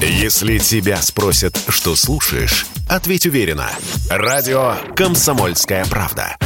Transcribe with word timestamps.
Если 0.00 0.58
тебя 0.58 1.00
спросят, 1.00 1.58
что 1.68 1.96
слушаешь, 1.96 2.66
ответь 2.86 3.24
уверенно. 3.24 3.70
Радио 4.10 4.74
«Комсомольская 4.94 5.86
правда». 5.86 6.36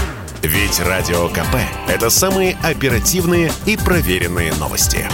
Ведь 0.42 0.78
Радио 0.78 1.28
КП– 1.28 1.56
это 1.88 2.10
самые 2.10 2.56
оперативные 2.62 3.52
и 3.66 3.76
проверенные 3.76 4.54
новости. 4.54 5.04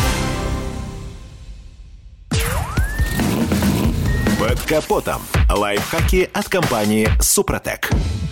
Под 4.39 4.61
капотом. 4.63 5.23
Лайфхаки 5.51 6.29
от 6.33 6.49
компании 6.51 7.09
«Супротек». 7.23 7.91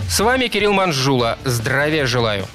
С 0.09 0.21
вами 0.21 0.49
Кирилл 0.49 0.75
Манжула. 0.75 1.39
Здравия 1.45 2.05
желаю. 2.05 2.47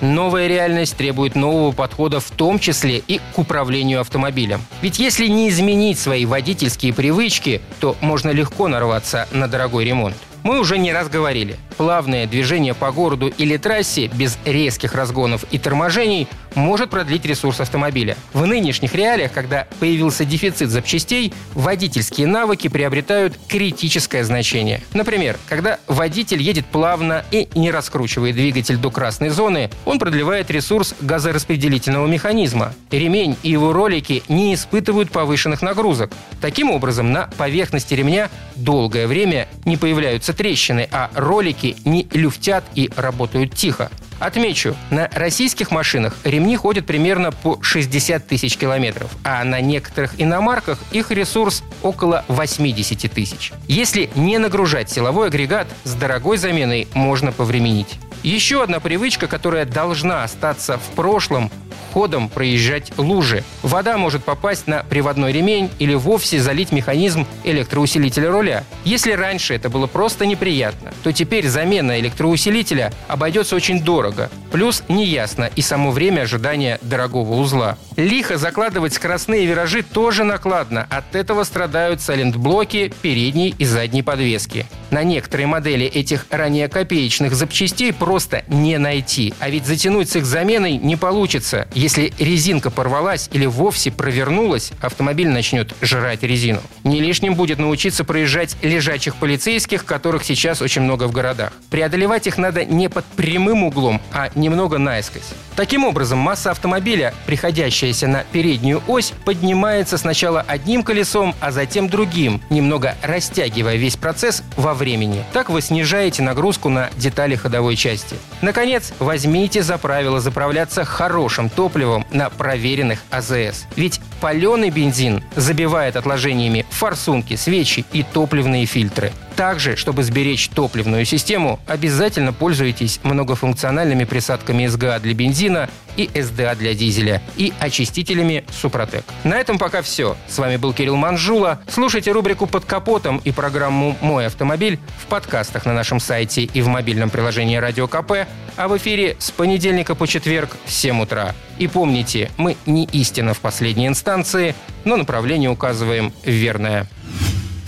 Новая 0.00 0.46
реальность 0.46 0.96
требует 0.96 1.34
нового 1.34 1.72
подхода 1.72 2.20
в 2.20 2.30
том 2.30 2.58
числе 2.58 2.98
и 2.98 3.20
к 3.34 3.38
управлению 3.38 4.00
автомобилем. 4.00 4.60
Ведь 4.82 4.98
если 4.98 5.26
не 5.26 5.48
изменить 5.48 5.98
свои 5.98 6.26
водительские 6.26 6.92
привычки, 6.92 7.62
то 7.80 7.96
можно 8.00 8.30
легко 8.30 8.68
нарваться 8.68 9.26
на 9.32 9.48
дорогой 9.48 9.84
ремонт. 9.84 10.16
Мы 10.46 10.60
уже 10.60 10.78
не 10.78 10.92
раз 10.92 11.08
говорили, 11.08 11.56
плавное 11.76 12.28
движение 12.28 12.72
по 12.72 12.92
городу 12.92 13.26
или 13.36 13.56
трассе 13.56 14.06
без 14.06 14.38
резких 14.44 14.94
разгонов 14.94 15.44
и 15.50 15.58
торможений 15.58 16.28
может 16.54 16.88
продлить 16.88 17.24
ресурс 17.24 17.58
автомобиля. 17.60 18.16
В 18.32 18.46
нынешних 18.46 18.94
реалиях, 18.94 19.32
когда 19.32 19.66
появился 19.80 20.24
дефицит 20.24 20.70
запчастей, 20.70 21.32
водительские 21.54 22.28
навыки 22.28 22.68
приобретают 22.68 23.36
критическое 23.48 24.22
значение. 24.22 24.82
Например, 24.94 25.36
когда 25.48 25.80
водитель 25.88 26.40
едет 26.40 26.64
плавно 26.66 27.24
и 27.32 27.48
не 27.56 27.72
раскручивает 27.72 28.36
двигатель 28.36 28.76
до 28.76 28.92
красной 28.92 29.30
зоны, 29.30 29.68
он 29.84 29.98
продлевает 29.98 30.48
ресурс 30.48 30.94
газораспределительного 31.00 32.06
механизма. 32.06 32.72
Ремень 32.92 33.36
и 33.42 33.50
его 33.50 33.72
ролики 33.72 34.22
не 34.28 34.54
испытывают 34.54 35.10
повышенных 35.10 35.60
нагрузок. 35.60 36.12
Таким 36.40 36.70
образом, 36.70 37.10
на 37.10 37.28
поверхности 37.36 37.94
ремня 37.94 38.30
долгое 38.54 39.08
время 39.08 39.48
не 39.64 39.76
появляются 39.76 40.35
трещины, 40.36 40.88
а 40.92 41.10
ролики 41.14 41.76
не 41.84 42.06
люфтят 42.12 42.64
и 42.74 42.90
работают 42.96 43.54
тихо. 43.54 43.90
Отмечу, 44.18 44.74
на 44.90 45.10
российских 45.12 45.70
машинах 45.70 46.14
ремни 46.24 46.56
ходят 46.56 46.86
примерно 46.86 47.32
по 47.32 47.58
60 47.60 48.26
тысяч 48.26 48.56
километров, 48.56 49.10
а 49.24 49.44
на 49.44 49.60
некоторых 49.60 50.14
иномарках 50.18 50.78
их 50.90 51.10
ресурс 51.10 51.62
около 51.82 52.24
80 52.28 53.12
тысяч. 53.12 53.52
Если 53.68 54.08
не 54.14 54.38
нагружать 54.38 54.90
силовой 54.90 55.28
агрегат, 55.28 55.66
с 55.84 55.92
дорогой 55.94 56.38
заменой 56.38 56.88
можно 56.94 57.30
повременить. 57.30 57.98
Еще 58.22 58.62
одна 58.62 58.80
привычка, 58.80 59.26
которая 59.26 59.66
должна 59.66 60.24
остаться 60.24 60.78
в 60.78 60.94
прошлом 60.96 61.50
ходом 61.92 62.28
проезжать 62.28 62.92
лужи. 62.98 63.42
Вода 63.62 63.96
может 63.96 64.24
попасть 64.24 64.66
на 64.66 64.84
приводной 64.84 65.32
ремень 65.32 65.70
или 65.78 65.94
вовсе 65.94 66.40
залить 66.40 66.72
механизм 66.72 67.26
электроусилителя 67.44 68.30
руля. 68.30 68.64
Если 68.84 69.12
раньше 69.12 69.54
это 69.54 69.70
было 69.70 69.86
просто 69.86 70.26
неприятно, 70.26 70.92
то 71.02 71.12
теперь 71.12 71.48
замена 71.48 71.98
электроусилителя 71.98 72.92
обойдется 73.08 73.56
очень 73.56 73.80
дорого. 73.80 74.30
Плюс 74.52 74.82
неясно 74.88 75.50
и 75.56 75.62
само 75.62 75.90
время 75.90 76.22
ожидания 76.22 76.78
дорогого 76.82 77.34
узла. 77.34 77.78
Лихо 77.96 78.36
закладывать 78.36 78.94
скоростные 78.94 79.46
виражи 79.46 79.82
тоже 79.82 80.24
накладно. 80.24 80.86
От 80.90 81.14
этого 81.14 81.44
страдают 81.44 82.00
сайлентблоки 82.00 82.92
передней 83.02 83.54
и 83.58 83.64
задней 83.64 84.02
подвески. 84.02 84.66
На 84.96 85.02
некоторые 85.02 85.46
модели 85.46 85.84
этих 85.84 86.24
ранее 86.30 86.68
копеечных 86.68 87.34
запчастей 87.34 87.92
просто 87.92 88.44
не 88.48 88.78
найти. 88.78 89.34
А 89.40 89.50
ведь 89.50 89.66
затянуть 89.66 90.08
с 90.08 90.16
их 90.16 90.24
заменой 90.24 90.78
не 90.78 90.96
получится. 90.96 91.68
Если 91.74 92.14
резинка 92.18 92.70
порвалась 92.70 93.28
или 93.30 93.44
вовсе 93.44 93.90
провернулась, 93.90 94.72
автомобиль 94.80 95.28
начнет 95.28 95.74
жрать 95.82 96.22
резину. 96.22 96.62
Не 96.82 97.00
лишним 97.00 97.34
будет 97.34 97.58
научиться 97.58 98.04
проезжать 98.04 98.56
лежачих 98.62 99.16
полицейских, 99.16 99.84
которых 99.84 100.24
сейчас 100.24 100.62
очень 100.62 100.80
много 100.80 101.08
в 101.08 101.12
городах. 101.12 101.52
Преодолевать 101.68 102.26
их 102.26 102.38
надо 102.38 102.64
не 102.64 102.88
под 102.88 103.04
прямым 103.04 103.64
углом, 103.64 104.00
а 104.14 104.30
немного 104.34 104.78
наискось. 104.78 105.34
Таким 105.56 105.84
образом, 105.84 106.18
масса 106.18 106.52
автомобиля, 106.52 107.12
приходящаяся 107.26 108.06
на 108.08 108.24
переднюю 108.24 108.82
ось, 108.86 109.12
поднимается 109.26 109.98
сначала 109.98 110.42
одним 110.42 110.82
колесом, 110.82 111.34
а 111.40 111.50
затем 111.50 111.90
другим, 111.90 112.40
немного 112.48 112.94
растягивая 113.02 113.76
весь 113.76 113.96
процесс 113.96 114.42
во 114.56 114.72
времени. 114.86 115.24
Так 115.32 115.50
вы 115.50 115.60
снижаете 115.62 116.22
нагрузку 116.22 116.68
на 116.68 116.90
детали 116.96 117.34
ходовой 117.34 117.74
части. 117.74 118.14
Наконец, 118.40 118.92
возьмите 119.00 119.64
за 119.64 119.78
правило 119.78 120.20
заправляться 120.20 120.84
хорошим 120.84 121.48
топливом 121.48 122.06
на 122.12 122.30
проверенных 122.30 123.00
АЗС. 123.10 123.66
Ведь 123.74 124.00
паленый 124.20 124.70
бензин 124.70 125.24
забивает 125.34 125.96
отложениями 125.96 126.64
форсунки, 126.70 127.34
свечи 127.34 127.84
и 127.92 128.04
топливные 128.04 128.64
фильтры. 128.66 129.10
Также, 129.36 129.76
чтобы 129.76 130.02
сберечь 130.02 130.48
топливную 130.48 131.04
систему, 131.04 131.60
обязательно 131.66 132.32
пользуйтесь 132.32 133.00
многофункциональными 133.02 134.04
присадками 134.04 134.66
СГА 134.66 134.98
для 134.98 135.12
бензина 135.12 135.68
и 135.96 136.10
СДА 136.14 136.54
для 136.54 136.74
дизеля 136.74 137.22
и 137.36 137.52
очистителями 137.60 138.44
Супротек. 138.50 139.04
На 139.24 139.34
этом 139.34 139.58
пока 139.58 139.82
все. 139.82 140.16
С 140.26 140.38
вами 140.38 140.56
был 140.56 140.72
Кирилл 140.72 140.96
Манжула. 140.96 141.60
Слушайте 141.68 142.12
рубрику 142.12 142.46
«Под 142.46 142.64
капотом» 142.64 143.18
и 143.24 143.30
программу 143.30 143.96
«Мой 144.00 144.26
автомобиль» 144.26 144.78
в 145.02 145.06
подкастах 145.06 145.66
на 145.66 145.74
нашем 145.74 146.00
сайте 146.00 146.42
и 146.42 146.62
в 146.62 146.68
мобильном 146.68 147.10
приложении 147.10 147.56
«Радио 147.56 147.88
КП», 147.88 148.26
а 148.56 148.68
в 148.68 148.76
эфире 148.78 149.16
с 149.18 149.30
понедельника 149.30 149.94
по 149.94 150.06
четверг 150.06 150.56
в 150.64 150.72
7 150.72 151.02
утра. 151.02 151.34
И 151.58 151.68
помните, 151.68 152.30
мы 152.38 152.56
не 152.64 152.84
истина 152.86 153.34
в 153.34 153.40
последней 153.40 153.86
инстанции, 153.86 154.54
но 154.84 154.96
направление 154.96 155.50
указываем 155.50 156.12
верное. 156.24 156.86